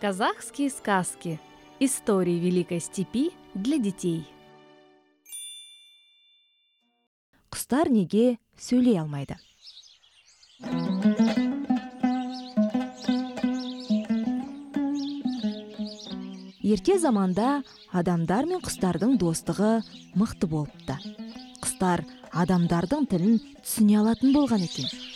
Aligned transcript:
Казахские 0.00 0.70
сказки. 0.70 1.40
Истории 1.80 2.38
Великой 2.38 2.80
степи 2.80 3.32
для 3.54 3.78
детей. 3.78 4.24
құстар 7.50 7.90
неге 7.90 8.38
сөйлей 8.56 9.00
алмайды 9.00 9.34
ерте 16.62 16.98
заманда 17.02 17.64
адамдар 17.90 18.46
мен 18.46 18.62
құстардың 18.62 19.18
достығы 19.18 19.74
мықты 20.14 20.46
болыпты 20.54 21.00
құстар 21.66 22.06
адамдардың 22.30 23.10
тілін 23.10 23.40
түсіне 23.64 23.98
алатын 24.04 24.36
болған 24.38 24.62
екен 24.70 25.07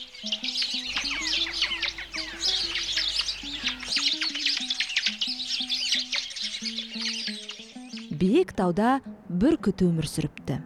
биік 8.22 8.52
тауда 8.54 9.00
бүркіт 9.26 9.82
өмір 9.82 10.06
сүріпті. 10.06 10.60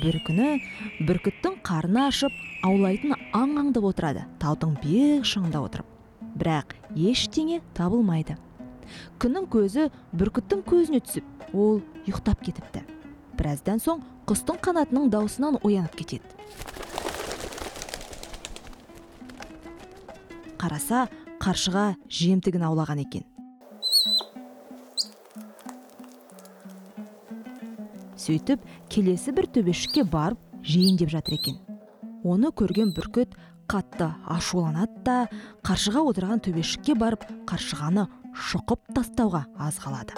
Бір 0.00 0.16
күні 0.24 0.46
бүркіттің 1.04 1.58
қарны 1.66 2.06
ашып 2.06 2.36
аулайтын 2.64 3.12
аң 3.36 3.50
аңдып 3.60 3.84
отырады. 3.90 4.22
Таудың 4.40 4.78
биік 4.80 5.26
шыңында 5.28 5.60
отырып. 5.60 5.90
Бірақ 6.40 6.72
ештеңе 6.96 7.58
табылмайды. 7.76 8.38
Күннің 9.20 9.50
көзі 9.52 9.90
бүркіттің 10.16 10.62
көзіне 10.70 11.02
түсіп 11.04 11.52
ол 11.52 11.82
ұйықтап 12.06 12.40
кетіпті. 12.46 12.86
Біраздан 13.36 13.82
соң 13.84 14.00
құстың 14.30 14.56
қанатының 14.64 15.10
даусынан 15.12 15.60
оянып 15.60 16.00
кетеді. 16.00 16.24
Қараса 20.56 21.10
қаршыға 21.44 21.90
жемтігін 22.08 22.64
аулаған 22.70 23.04
екен. 23.04 23.28
Сөйтіп 28.30 28.62
келесі 28.92 29.32
бір 29.34 29.48
төбешікке 29.50 30.04
барып 30.06 30.38
жейін 30.62 30.98
деп 31.00 31.10
жатыр 31.10 31.34
екен. 31.34 31.56
Оны 32.22 32.52
көрген 32.54 32.92
бүркіт 32.94 33.34
қатты 33.70 34.06
ашуланады 34.30 35.02
да 35.02 35.16
қаршыға 35.66 36.04
отырған 36.12 36.42
төбешікке 36.44 36.94
барып 36.94 37.26
қаршығаны 37.50 38.06
шұқып 38.50 38.92
тастауға 38.94 39.42
аз 39.58 39.80
қалады. 39.82 40.14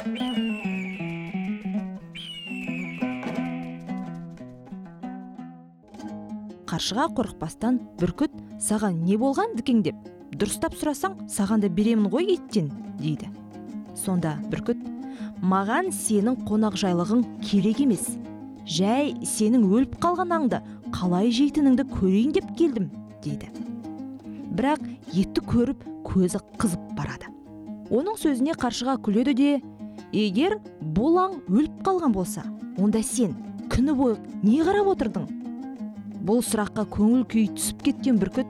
Қаршыға 6.69 7.09
қорықпастан 7.17 7.81
бүркіт 8.01 8.37
саған 8.61 9.05
не 9.07 9.17
болған 9.21 9.57
дікеңдеп 9.57 10.09
дұрыстап 10.37 10.77
сұрасаң 10.77 11.23
саған 11.33 11.65
да 11.65 11.73
беремін 11.73 12.13
ғой 12.13 12.35
еттен 12.37 12.73
дейді. 13.01 13.33
Сонда 13.97 14.39
бүркіт 14.53 14.92
маған 15.43 15.91
сенің 15.95 16.43
қонақжайлығың 16.49 17.25
керек 17.45 17.83
емес. 17.85 18.07
Жай 18.67 19.13
сенің 19.27 19.67
өліп 19.67 19.97
қалған 20.03 20.35
аңды 20.37 20.63
қалай 20.95 21.33
жейтініңді 21.35 21.87
көрейін 21.91 22.35
деп 22.37 22.51
келдім 22.59 22.91
дейді. 23.25 23.51
Бірақ 24.53 24.85
етті 25.13 25.45
көріп 25.49 25.85
көзі 26.07 26.41
қызып 26.61 26.83
барады. 26.97 27.31
Оның 27.93 28.19
сөзіне 28.21 28.55
қаршыға 28.57 28.99
күледі 29.05 29.35
де 29.37 29.51
егер 30.13 30.59
бұл 30.95 31.19
аң 31.21 31.39
өліп 31.51 31.83
қалған 31.87 32.15
болса 32.15 32.45
онда 32.79 33.03
сен 33.03 33.35
күні 33.73 33.97
бойы 33.97 34.17
не 34.43 34.61
қарап 34.65 34.93
отырдың? 34.95 35.27
Бұл 36.23 36.43
сұраққа 36.47 36.87
көңіл 36.93 37.25
күй 37.27 37.49
түсіп 37.51 37.83
кеткен 37.89 38.21
бүркіт. 38.21 38.47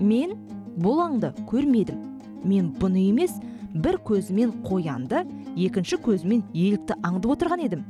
Мен 0.00 0.36
бұл 0.80 1.02
аңды 1.04 1.34
көрмедім. 1.50 1.98
Мен 2.46 2.70
бұны 2.78 3.02
емес 3.10 3.34
бір 3.74 3.98
көзімен 4.06 4.52
қоянды 4.64 5.24
екінші 5.56 5.98
көзімен 6.04 6.44
елікті 6.54 6.96
аңдып 7.04 7.34
отырған 7.34 7.64
едім. 7.66 7.84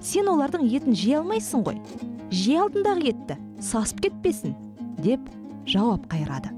Сен 0.00 0.30
олардың 0.32 0.64
етін 0.64 0.96
жей 0.96 1.18
алмайсың 1.20 1.64
ғой. 1.66 1.80
Жей 2.30 2.60
алдындағы 2.62 3.10
етті 3.12 3.36
сасып 3.60 4.00
кетпесін 4.06 4.54
деп 5.04 5.20
жауап 5.68 6.06
қайырады. 6.12 6.54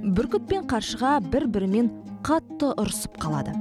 Бүркіт 0.00 0.46
пен 0.48 0.68
қаршыға 0.70 1.18
бір 1.32 1.48
бірімен 1.50 1.90
қатты 2.22 2.70
ұрысып 2.78 3.18
қалады. 3.20 3.56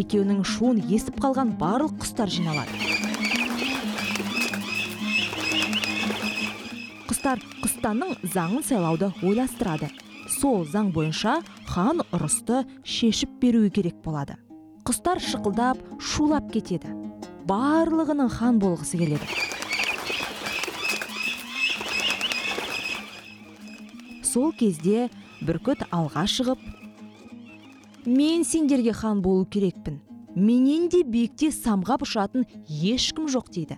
Екеуінің 0.00 0.42
шуын 0.46 0.82
естіп 0.90 1.20
қалған 1.22 1.54
барлық 1.60 2.00
құстар 2.02 2.30
жиналады. 2.32 2.89
Құстар 7.20 7.40
құстанның 7.60 8.14
заңын 8.32 8.62
сайлауды 8.64 9.10
ойластырады. 9.20 9.90
Сол 10.40 10.62
заң 10.64 10.86
бойынша 10.94 11.34
хан 11.68 12.00
ұрысты 12.16 12.62
шешіп 12.80 13.34
беруі 13.42 13.68
керек 13.68 13.98
болады. 14.00 14.38
Құстар 14.88 15.20
шықылдап 15.20 15.82
шулап 16.00 16.48
кетеді. 16.48 16.88
Барлығының 17.44 18.30
хан 18.32 18.56
болғысы 18.62 18.96
келеді. 19.02 19.28
Сол 24.24 24.56
кезде 24.56 25.10
бүркіт 25.44 25.84
алға 25.92 26.24
шығып 26.24 26.64
мен 28.08 28.48
сендерге 28.48 28.96
хан 28.96 29.20
болу 29.20 29.44
керекпін. 29.44 30.00
Менен 30.32 30.88
де 30.88 31.04
биікте 31.04 31.52
самғап 31.52 32.08
ұшатын 32.08 32.48
ешкім 32.64 33.28
жоқ 33.28 33.52
дейді. 33.52 33.76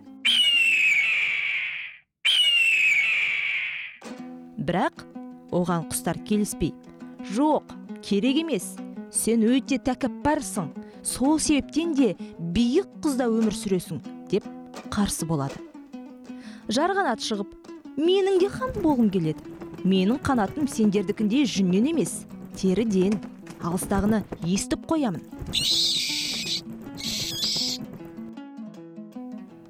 Бірақ 4.67 5.05
оған 5.53 5.89
құстар 5.91 6.19
келіспей 6.29 6.73
жоқ 7.35 7.75
керек 8.03 8.43
емес 8.43 8.73
сен 9.13 9.45
өте 9.47 9.79
тәкаппарсың 9.87 10.71
сол 11.03 11.39
себептен 11.43 11.95
де 11.99 12.13
биік 12.39 12.89
қызда 13.05 13.29
өмір 13.31 13.57
сүресің 13.57 14.01
деп 14.31 14.47
қарсы 14.93 15.27
болады. 15.29 15.59
Жарғанат 16.73 17.21
шығып 17.25 17.53
менің 17.99 18.39
де 18.41 18.49
хан 18.53 18.73
болғым 18.79 19.11
келеді 19.13 19.43
менің 19.85 20.21
қанатым 20.25 20.69
сендердікіндей 20.71 21.45
жүннен 21.51 21.91
емес 21.93 22.23
теріден 22.57 23.19
алыстағыны 23.63 24.23
естіп 24.47 24.87
қоямын 24.91 25.23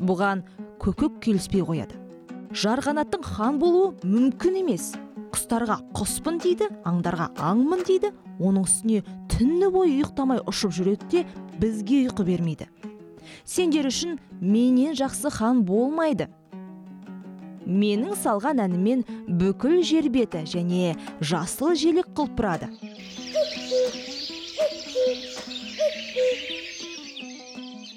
бұған 0.02 0.44
көкек 0.82 1.18
келіспей 1.22 1.62
қояды. 1.64 2.01
Жарғанаттың 2.52 3.24
хан 3.24 3.58
болуы 3.60 3.92
мүмкін 4.04 4.58
емес. 4.62 4.92
Құстарға 5.32 5.78
құспын 5.96 6.38
дейді 6.42 6.68
аңдарға 6.88 7.30
аңмын 7.40 7.84
дейді. 7.88 8.12
Оның 8.42 8.66
үстіне 8.68 9.02
түні 9.32 9.70
бойы 9.72 9.96
ұйықтамай 9.96 10.42
ұшып 10.50 10.74
жүреді 10.76 11.08
де 11.12 11.24
бізге 11.62 12.02
ұйқы 12.08 12.26
бермейді. 12.28 12.68
Сендер 13.48 13.88
үшін 13.88 14.18
менен 14.40 14.96
жақсы 14.98 15.32
хан 15.32 15.64
болмайды. 15.64 16.28
Менің 17.64 18.16
салған 18.18 18.60
әнімен 18.64 19.06
бүкіл 19.40 19.80
жер 19.86 20.10
беті 20.12 20.42
және 20.50 20.96
жасыл 21.22 21.76
желек 21.78 22.10
құлпырады 22.18 22.72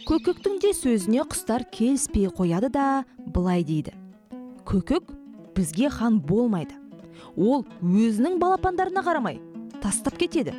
көкектің 0.05 0.59
де 0.61 0.69
сөзіне 0.77 1.25
құстар 1.25 1.65
келіспей 1.73 2.29
қояды 2.29 2.69
да 2.69 3.05
былай 3.17 3.65
дейді. 3.65 4.04
Көкек 4.65 5.09
бізге 5.55 5.89
хан 5.93 6.19
болмайды. 6.19 6.75
Ол 7.35 7.65
өзінің 7.81 8.39
балапандарына 8.41 9.03
қарамай 9.05 9.39
тастап 9.83 10.17
кетеді. 10.19 10.55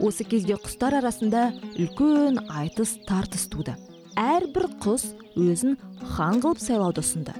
Осы 0.00 0.24
кезде 0.24 0.56
құстар 0.60 0.98
арасында 1.00 1.50
үлкен 1.74 2.38
айтыс 2.46 2.98
тартыс 3.08 3.48
туды. 3.50 3.74
Әрбір 4.18 4.68
құс 4.82 5.08
өзін 5.36 5.78
хан 6.14 6.40
қылып 6.44 6.60
сайлауды 6.62 7.02
ұсынды. 7.02 7.34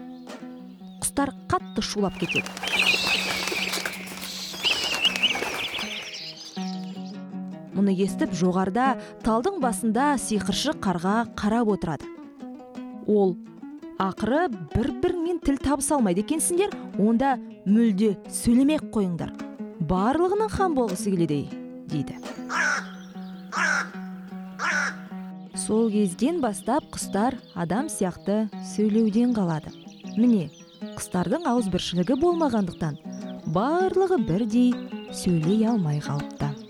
Құстар 1.02 1.34
қатты 1.50 1.84
шулап 1.84 2.18
кетеді. 2.20 2.48
Мұны 7.76 7.94
естіп 8.04 8.34
жоғарыда 8.36 8.96
талдың 9.24 9.62
басында 9.62 10.12
сиқыршы 10.20 10.76
қарға 10.82 11.22
қарап 11.38 11.72
отырады. 11.76 12.08
Ол 13.06 13.36
ақыры 14.00 14.46
бір 14.72 14.88
біріңмен 15.02 15.40
тіл 15.44 15.58
табыса 15.62 15.96
алмайды 15.96 16.22
екенсіңдер 16.24 16.72
онда 17.02 17.34
мүлде 17.66 18.14
сөйлемей 18.32 18.78
ақ 18.80 18.88
қойыңдар. 18.94 19.32
Барлығының 19.90 20.50
хан 20.52 20.76
болғысы 20.78 21.12
келеді 21.12 21.42
дейді. 21.90 22.16
Сол 25.58 25.90
кезден 25.92 26.40
бастап 26.42 26.88
құстар 26.94 27.36
адам 27.54 27.90
сияқты 27.92 28.48
сөйлеуден 28.72 29.34
қалады. 29.36 29.74
Міне 30.16 30.48
құстардың 30.96 31.46
ауызбіршілігі 31.52 32.18
болмағандықтан 32.22 32.98
барлығы 33.54 34.18
бірдей 34.26 34.74
сөйлей 35.12 35.66
алмай 35.68 36.00
қалыпты. 36.02 36.61